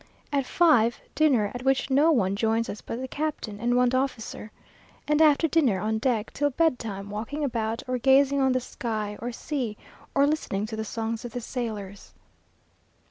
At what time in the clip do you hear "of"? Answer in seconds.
11.23-11.33